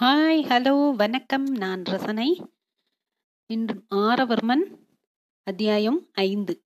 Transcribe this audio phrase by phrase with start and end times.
[0.00, 1.44] Hi hello வணக்கம்.
[1.44, 2.42] நான் ரசனை.
[3.46, 4.64] இன்று ஆரவர்மன்
[5.42, 6.64] அத்தியாயம் ஐந்து.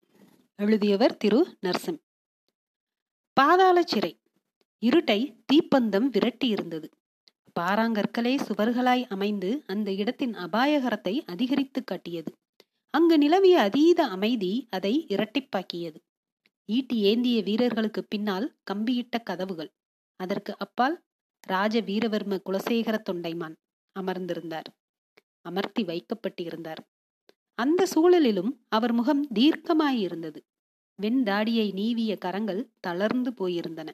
[0.56, 1.98] எழுதியவர் திரு நர்சம்
[3.32, 4.21] பாதாள சிறை.
[4.87, 6.90] இருட்டை தீப்பந்தம் விரட்டி இருந்தது
[7.61, 12.39] பாறாங்கற்களே சுவர்களாய் அமைந்து அந்த இடத்தின் அபாயகரத்தை அதிகரித்து காட்டியது.
[12.91, 15.97] அங்கு நிலவிய அதீத அமைதி அதை இரட்டிப்பாக்கியது.
[16.65, 19.73] ஈட்டி ஏந்திய வீரர்களுக்கு பின்னால் கம்பியிட்ட கதவுகள்.
[20.17, 21.03] அதற்கு அப்பால்
[21.41, 23.54] ராஜ வீரவர்ம குலசேகர தொண்டைமான்
[24.00, 24.68] அமர்ந்திருந்தார்.
[25.41, 26.82] அமர்த்தி வைக்கப்பட்டிருந்தார்.
[27.55, 30.37] அந்த சூழலிலும் அவர் முகம் தீர்க்கமாயிருந்தது.
[31.02, 33.88] வெண்தாடியை நீவிய கரங்கள் தளர்ந்து போயிருந்தன.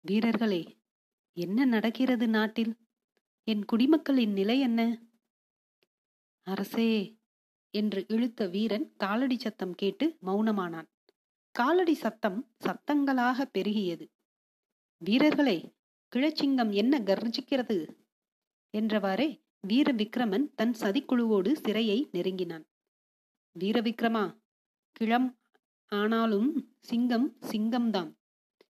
[0.00, 0.78] வீரர்களே
[1.32, 2.76] என்ன நடக்கிறது நாட்டில்?
[3.44, 5.02] என் குடிமக்களின் நிலை என்ன?
[6.42, 7.18] அரசே
[7.70, 10.86] என்று இழுத்த வீரன் காலடி சத்தம் கேட்டு மௌனமானான்.
[11.50, 14.06] காலடி சத்தம் சத்தங்களாக பெருகியது.
[14.98, 15.76] வீரர்களே
[16.16, 17.76] கிழச்சிங்கம் என்ன கர்ஜிக்கிறது?
[18.74, 19.26] என்றவாறே
[19.60, 22.64] வீர விக்ரமன் தன் சதிக்குழுவோடு சிறையை நெருங்கினான்.
[23.56, 24.24] வீரவிக்ரமா
[24.92, 25.28] கிளம்
[25.92, 28.10] ஆனாலும் சிங்கம் சிங்கம்தான்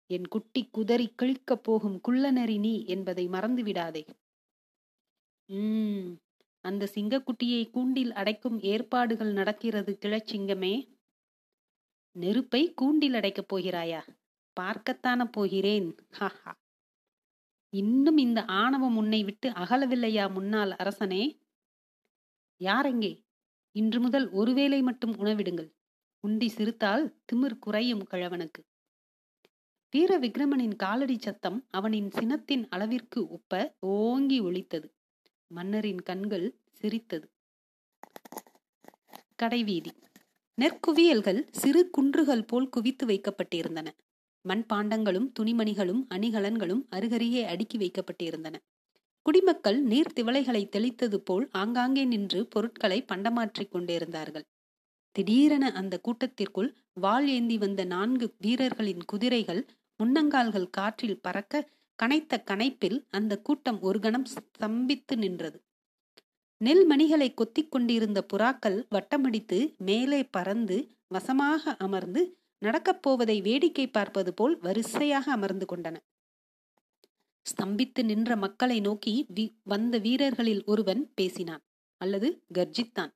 [0.10, 4.04] என் குட்டி குதறி கிழிக்கப் போகும் குள்ளநரி நீ என்பதை மறந்து விடாதே
[5.50, 6.06] உம்
[6.66, 10.76] அந்த சிங்கக்குட்டியை கூண்டில் அடைக்கும் ஏற்பாடுகள் நடக்கிறது கிழச்சிங்கமே.
[12.16, 14.02] நெருப்பை கூண்டில் அடைக்கப் போகிறாயா?
[14.54, 15.96] பார்க்கத்தான போகிறேன்.
[16.20, 16.52] ஹாஹா.
[17.76, 21.24] இன்னும் இந்த ஆணவம் உன்னை விட்டு அகலவில்லையா முன்னாள் அரசனே?
[22.62, 23.12] யாரெங்கே?
[23.76, 25.70] இன்று முதல் ஒருவேளை மட்டும் உணவிடுங்கள்.
[26.24, 28.62] உண்டி சிரித்தால் திமிர் குறையும் கிழவனுக்கு.
[29.94, 34.88] வீர விக்ரமனின் காலடி சத்தம் அவனின் சினத்தின் அளவிற்கு ஒப்ப ஓங்கி ஒழித்தது
[35.48, 37.28] மன்னரின் கண்கள் சிரித்தது.
[39.44, 39.92] கடைவீதி.
[40.62, 43.88] நெற்குவியல்கள் சிறு குன்றுகள் போல் குவித்து வைக்கப்பட்டிருந்தன.
[44.48, 48.56] மண்பாண்டங்களும் துணிமணிகளும் அணிகலன்களும் அருகருகே அடுக்கி வைக்கப்பட்டிருந்தன.
[49.26, 54.46] குடிமக்கள் நீர் திவளைகளை தெளித்தது போல் ஆங்காங்கே நின்று பொருட்களை பண்டமாற்றிக் கொண்டிருந்தார்கள்.
[55.12, 59.62] திடீரென அந்த கூட்டத்திற்குள் வாள் ஏந்தி வந்த நான்கு வீரர்களின் குதிரைகள்
[60.04, 61.70] முன்னங்கால்கள் காற்றில் பறக்க
[62.00, 65.58] கனைத்த கனைப்பில் அந்த கூட்டம் ஒரு கணம் ஸ்தம்பித்து நின்றது.
[66.62, 72.22] நெல் மணிகளை கொத்திக் கொண்டிருந்த புறாக்கள் வட்டமடித்து மேலே பறந்து வசமாக அமர்ந்து
[72.66, 75.98] நடக்கப் போவதை வேடிக்கை பார்ப்பது போல் வரிசையாக அமர்ந்து கொண்டன.
[77.46, 79.14] ஸ்தம்பித்து நின்ற மக்களை நோக்கி
[79.64, 81.64] வந்த வீரர்களில் ஒருவன் பேசினான்
[82.02, 83.12] அல்லது கர்ஜித்தான்.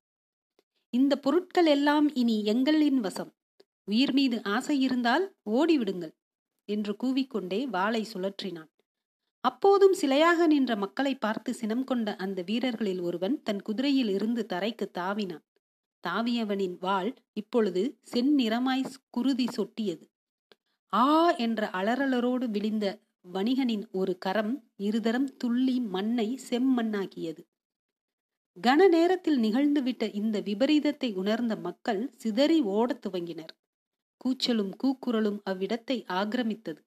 [0.94, 3.32] இந்த பொருட்கள் எல்லாம் இனி எங்களின் வசம்.
[3.88, 6.14] உயிர் மீது ஆசை இருந்தால் ஓடிவிடுங்கள்
[6.70, 8.70] என்று கூவிக்கொண்டே வாளை சுழற்றினான்.
[9.44, 15.46] அப்போதும் சிலையாக நின்ற மக்களை பார்த்து சினம் கொண்ட அந்த வீரர்களில் ஒருவன் தன் குதிரையில் இருந்து தரைக்கு தாவினான்.
[16.08, 20.06] தாவியவனின் வாள் இப்பொழுது செந்நிறமாய் குருதி சொட்டியது.
[20.94, 23.00] ஆ என்ற அலறலரோடு விழிந்த
[23.34, 27.42] வணிகனின் ஒரு கரம் இருதரம் துள்ளி மண்ணை செம்மண்ணாக்கியது.
[28.58, 33.54] கன நேரத்தில் நிகழ்ந்துவிட்ட இந்த விபரீதத்தை உணர்ந்த மக்கள் சிதறி ஓடத் துவங்கினர்.
[34.18, 36.82] கூச்சலும் கூக்குரலும் அவ்விடத்தை ஆக்கிரமித்தது.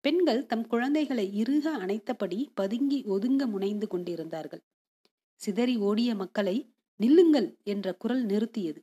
[0.00, 4.62] பெண்கள் தம் குழந்தைகளை இறுக அணைத்தபடி பதுங்கி ஒதுங்க முனைந்து கொண்டிருந்தார்கள்.
[5.34, 6.56] சிதறி ஓடிய மக்களை
[7.00, 8.80] நில்லுங்கள் என்ற குரல் நிறுத்தியது.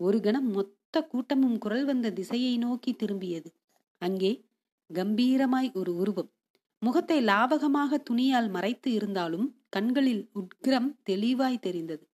[0.00, 3.50] ஒரு கணம் மொத்த கூட்டமும் குரல் வந்த திசையை நோக்கி திரும்பியது.
[3.98, 4.32] அங்கே
[4.90, 6.30] கம்பீரமாய் ஒரு உருவம்.
[6.82, 12.04] முகத்தை லாவகமாக துணியால் மறைத்து இருந்தாலும் கண்களில் உட்கிரம் தெளிவாய் தெரிந்தது.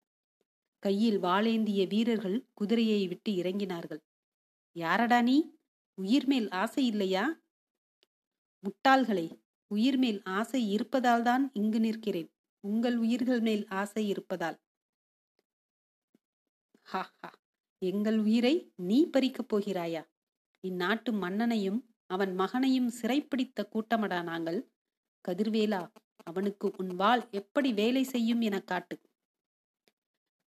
[0.82, 4.02] கையில் வாளேந்திய வீரர்கள் குதிரையை விட்டு இறங்கினார்கள்.
[4.76, 5.36] யாரடா நீ?
[5.98, 7.24] உயிர் மேல் ஆசை இல்லையா?
[8.64, 9.26] முட்டாள்களே
[9.70, 12.28] உயிர் மேல் ஆசை இருப்பதால் தான் இங்கு நிற்கிறேன்.
[12.64, 14.58] உங்கள் உயிர்கள் மேல் ஆசை இருப்பதால்.
[16.88, 17.28] ஹா ஹா.
[17.82, 20.02] எங்கள் உயிரை நீ பறிக்கப் போகிறாயா?
[20.64, 24.58] இந்நாட்டு மன்னனையும் அவன் மகனையும் சிறைப்பிடித்த கூட்டமடா நாங்கள்?
[25.24, 25.82] கதிர்வேலா
[26.22, 28.96] அவனுக்கு உன் வாள் எப்படி வேலை செய்யும் என காட்டு.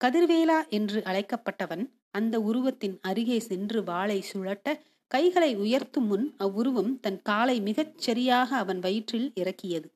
[0.02, 4.68] கதிர்வேலா என்று அழைக்கப்பட்டவன் அந்த உருவத்தின் அருகே சென்று வாளை சுழட்ட
[5.12, 9.88] கைகளை உயர்த்தும் முன் அவ்வுருவம் தன் காலை மிகச் சரியாக அவன் வயிற்றில் இறக்கியது.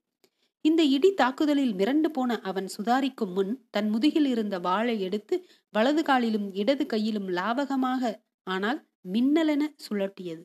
[0.66, 5.36] இந்த இடி தாக்குதலில் மிரண்டு போன அவன் சுதாரிக்கும் முன் தன் முதுகில் இருந்த வாளை எடுத்து
[5.74, 8.14] வலது காலிலும் இடது கையிலும் லாவகமாக
[8.48, 8.80] ஆனால்
[9.14, 10.44] மின்னலென சுழட்டியது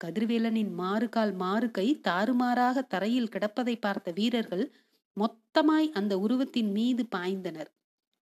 [0.00, 4.64] கதிர்வேலனின் மாறுகால் மாறு கை தாறுமாறாக தரையில் கிடப்பதை பார்த்த வீரர்கள்
[5.16, 7.70] மொத்தமாய் அந்த உருவத்தின் மீது பாய்ந்தனர்.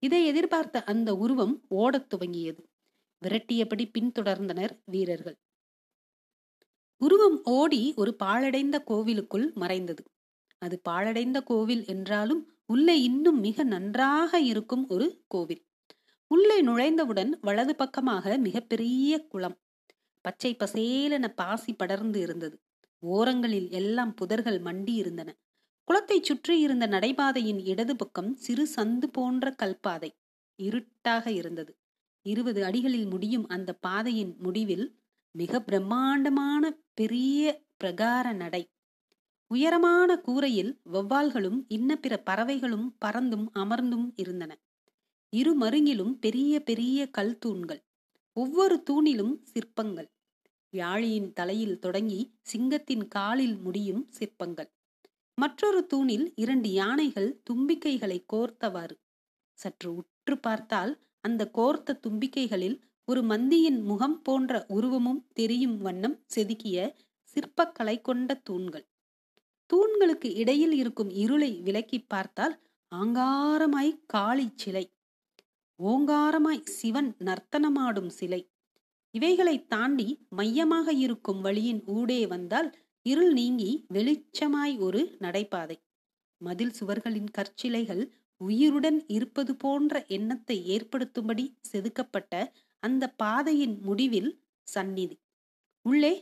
[0.02, 2.62] இதை எதிர்பார்த்த அந்த உருவம் ஓடத் துவங்கியது.
[3.22, 5.36] விரட்டியபடி பின்தொடர்ந்தனர் வீரர்கள்.
[7.00, 10.02] உருவம் ஓடி ஒரு பாழடைந்த கோவிலுக்குள் மறைந்தது.
[10.58, 15.62] அது பாழடைந்த கோவில் என்றாலும் உள்ளே இன்னும் மிக நன்றாக இருக்கும் ஒரு கோவில்.
[16.26, 19.56] உள்ளே நுழைந்தவுடன் வலது பக்கமாக மிகப்பெரிய குளம்.
[20.20, 22.56] பச்சை பசேலென பாசி படர்ந்து இருந்தது.
[22.98, 25.36] ஓரங்களில் எல்லாம் புதர்கள் மண்டி இருந்தன.
[25.84, 30.10] குளத்தை சுற்றி இருந்த நடைபாதையின் இடது பக்கம் சிறு சந்து போன்ற கல்பாதை
[30.58, 31.72] இருட்டாக இருந்தது.
[32.22, 34.86] இருபது அடிகளில் முடியும் அந்த பாதையின் முடிவில்
[35.34, 36.64] மிக பிரம்மாண்டமான
[36.94, 38.62] பெரிய பிரகார நடை.
[39.50, 44.52] உயரமான கூரையில் வௌவால்களும் இன்ன பிற பறவைகளும் பறந்தும் அமர்ந்தும் இருந்தன.
[45.32, 47.82] இரு மருங்கிலும் பெரிய பெரிய கல் தூண்கள்
[48.32, 50.08] ஒவ்வொரு தூணிலும் சிற்பங்கள்.
[50.72, 54.70] யாழியின் தலையில் தொடங்கி சிங்கத்தின் காலில் முடியும் சிற்பங்கள்.
[55.34, 58.96] மற்றொரு தூணில் இரண்டு யானைகள் தும்பிக்கைகளை கோர்த்தவாறு.
[59.58, 66.92] சற்று உற்று பார்த்தால் அந்த கோர்த்த தும்பிக்கைகளில் ஒரு மந்தியின் முகம் போன்ற உருவமும் தெரியும் வண்ணம் செதுக்கிய
[67.32, 68.86] சிற்பக்கலை கொண்ட தூண்கள்.
[69.70, 72.54] தூண்களுக்கு இடையில் இருக்கும் இருளை விலக்கி பார்த்தால்
[72.92, 74.84] ஆங்காரமாய் காளி சிலை
[75.80, 78.40] ஓங்காரமாய் சிவன் நர்த்தனமாடும் சிலை.
[79.14, 82.68] இவைகளை தாண்டி மையமாக இருக்கும் வழியின் ஊடே வந்தால்
[83.06, 85.76] இருள் நீங்கி வெளிச்சமாய் ஒரு நடைபாதை.
[86.40, 88.02] மதில் சுவர்களின் கற்சிலைகள்
[88.40, 92.32] உயிருடன் இருப்பது போன்ற எண்ணத்தை ஏற்படுத்தும்படி செதுக்கப்பட்ட
[92.82, 94.32] அந்த பாதையின் முடிவில்
[94.68, 95.16] சந்நிதி.
[95.84, 96.14] உள்ளே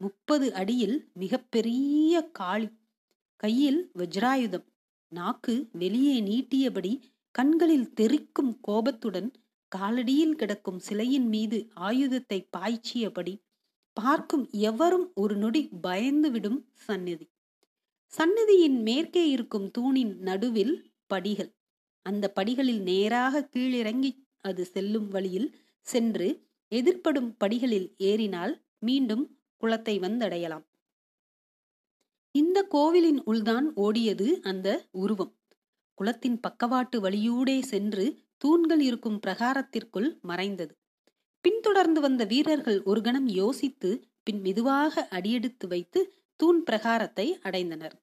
[0.00, 2.68] முப்பது அடியில் மிகப்பெரிய காளி.
[3.36, 4.66] கையில் வஜ்ராயுதம்.
[5.08, 7.00] நாக்கு வெளியே நீட்டியபடி
[7.30, 9.32] கண்களில் தெறிக்கும் கோபத்துடன்
[9.76, 13.34] காலடியில் கிடக்கும் சிலையின் மீது ஆயுதத்தை பாய்ச்சியபடி
[13.92, 17.30] பார்க்கும் எவரும் ஒரு நொடி பயந்துவிடும் சந்நிதி.
[18.06, 21.54] சந்நிதியின் மேற்கே இருக்கும் தூணின் நடுவில் படிகள்.
[22.02, 30.64] அந்த படிகளில் நேராக கீழிறங்கி அது செல்லும் வழியில் சென்று எதிர்ப்படும் படிகளில் ஏறினால் மீண்டும் குளத்தை வந்தடையலாம்.
[32.34, 35.32] இந்த கோவிலின் உள்தான் ஓடியது அந்த உருவம்.
[35.98, 38.04] குளத்தின் பக்கவாட்டு வழியூடே சென்று
[38.36, 40.74] தூண்கள் இருக்கும் பிரகாரத்திற்குள் மறைந்தது.
[41.40, 43.90] பின்தொடர்ந்து வந்த வீரர்கள் ஒரு கணம் யோசித்து
[44.22, 46.00] பின் மெதுவாக அடியெடுத்து வைத்து
[46.36, 47.96] தூண் பிரகாரத்தை அடைந்தனர்.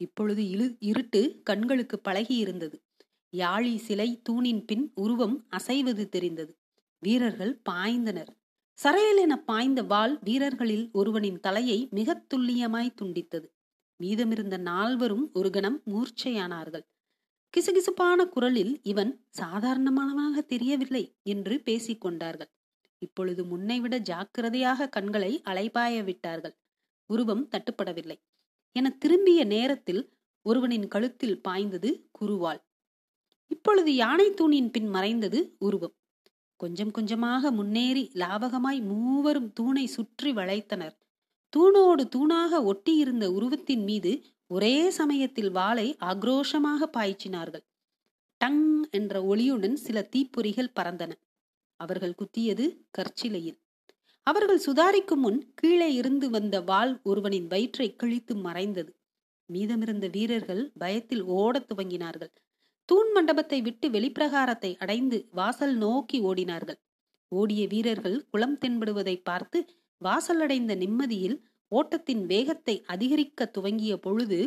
[0.00, 2.82] இப்பொழுது இழு இருட்டு கண்களுக்கு பழகி இருந்தது
[3.32, 6.52] யாழி சிலை தூணின் பின் உருவம் அசைவது தெரிந்தது.
[6.98, 8.32] வீரர்கள் பாய்ந்தனர்.
[8.82, 13.44] சரையல் என பாய்ந்த வாள் வீரர்களில் ஒருவனின் தலையை மிக துல்லியமாய் துண்டித்தது.
[14.02, 16.84] மீதமிருந்த நால்வரும் ஒரு கணம் மூர்ச்சையானார்கள்.
[17.56, 22.52] கிசுகிசுப்பான குரலில் இவன் சாதாரணமானவனாக தெரியவில்லை என்று பேசிக் கொண்டார்கள்.
[22.98, 26.58] இப்பொழுது முன்னைவிட ஜாக்கிரதையாக கண்களை அலைபாய விட்டார்கள்.
[27.06, 28.18] உருவம் தட்டுப்படவில்லை.
[28.72, 32.62] என திரும்பிய நேரத்தில் ஒருவனின் கழுத்தில் பாய்ந்தது குருவாள்.
[33.46, 35.94] இப்பொழுது யானை தூணின் பின் மறைந்தது உருவம்.
[36.60, 40.96] கொஞ்சம் கொஞ்சமாக முன்னேறி லாபகமாய் மூவரும் தூணை சுற்றி வளைத்தனர்.
[41.56, 44.12] தூணோடு தூணாக ஒட்டியிருந்த உருவத்தின் மீது
[44.46, 47.64] ஒரே சமயத்தில் வாளை ஆக்ரோஷமாக பாய்ச்சினார்கள்.
[48.44, 51.12] டங் என்ற ஒளியுடன் சில தீப்பொறிகள் பறந்தன.
[51.80, 52.66] அவர்கள் குத்தியது
[52.98, 53.58] கற்சிலையில்.
[54.22, 58.92] அவர்கள் சுதாரிக்கும் முன் கீழே இருந்து வந்த வாள் ஒருவனின் வயிற்றை கிழித்து மறைந்தது.
[59.52, 62.32] மீதமிருந்த வீரர்கள் பயத்தில் ஓடத் துவங்கினார்கள்.
[62.90, 66.78] தூண் மண்டபத்தை விட்டு வெளிப்பிரகாரத்தை அடைந்து வாசல் நோக்கி ஓடினார்கள்.
[67.32, 69.58] ஓடிய வீரர்கள் குளம் தென்படுவதை பார்த்து
[70.00, 71.36] வாசல் அடைந்த நிம்மதியில்
[71.72, 74.38] ஓட்டத்தின் வேகத்தை அதிகரிக்க துவங்கிய பொழுது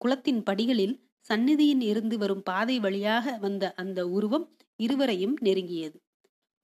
[0.00, 0.96] குளத்தின் படிகளில்
[1.30, 4.46] சந்நிதியின் இருந்து வரும் பாதை வழியாக வந்த அந்த உருவம்
[4.80, 5.96] இருவரையும் நெருங்கியது.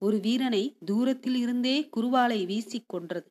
[0.02, 3.28] ஒரு வீரனை தூரத்தில் இருந்தே குருவாலை வீசிக் கொன்றது.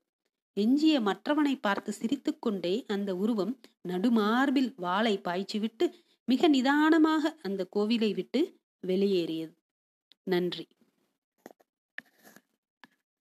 [0.58, 3.54] எஞ்சிய மற்றவனை பார்த்து சிரித்துக்கொண்டே அந்த உருவம்
[3.88, 5.86] நடுமார்பில் வாளை பாய்ச்சிவிட்டு
[6.30, 8.42] மிக நிதானமாக அந்த கோவிலை விட்டு
[8.84, 9.54] வெளியேறியது.
[10.28, 10.66] நன்றி.